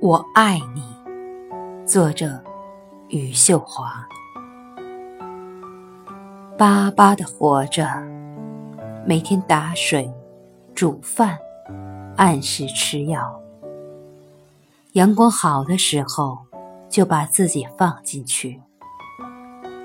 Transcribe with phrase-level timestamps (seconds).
[0.00, 0.82] 我爱你，
[1.84, 2.40] 作者
[3.08, 4.06] 余秀华。
[6.56, 7.84] 巴巴的活着，
[9.04, 10.08] 每天打水、
[10.72, 11.36] 煮饭，
[12.16, 13.42] 按时吃药。
[14.98, 16.36] 阳光好的时候，
[16.88, 18.60] 就把自己放进去，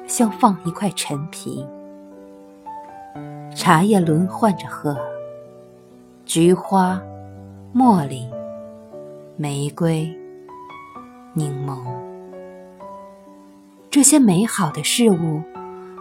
[0.08, 1.63] 像放一块陈皮。
[3.55, 4.98] 茶叶轮换着喝，
[6.26, 6.99] 菊花、
[7.76, 8.27] 茉莉。
[9.38, 10.12] 玫瑰、
[11.34, 11.77] 柠檬，
[13.91, 15.43] 这些美好的事物，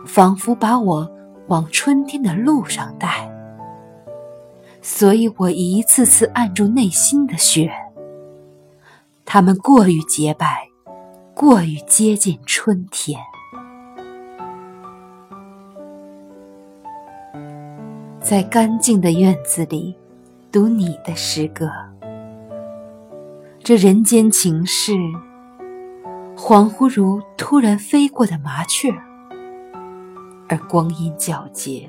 [0.07, 1.11] 仿佛把我
[1.49, 3.31] 往春天的路上带。
[4.81, 7.71] 所以我一次次按住内心的雪，
[9.35, 10.69] 它们过于洁白，
[11.35, 13.19] 过于接近春天。
[18.21, 19.97] 在干净的院子里，
[20.53, 21.71] 读你的诗歌。
[23.65, 24.93] 这人间情事，
[26.37, 28.93] 恍惚如突然飞过的麻雀，
[30.47, 31.89] 而光阴皎洁。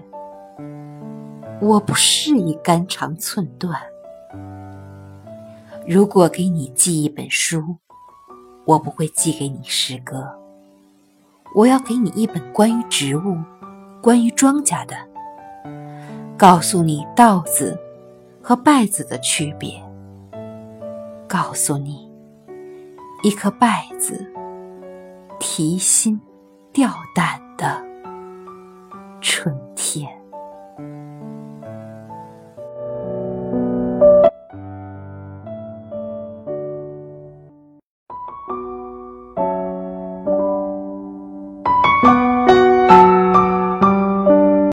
[1.59, 3.77] 我不适宜肝肠寸断。
[5.85, 7.75] 如果给你寄一本书，
[8.63, 10.33] 我不会寄给你诗歌。
[11.53, 13.37] 我要给你一本关于植物、
[14.01, 14.95] 关于庄稼的，
[16.37, 17.77] 告诉你稻子
[18.41, 19.83] 和稗子的区别。
[21.27, 22.09] 告诉你，
[23.23, 24.25] 一颗稗子
[25.37, 26.19] 提心
[26.71, 27.83] 吊胆的
[29.19, 30.22] 春天。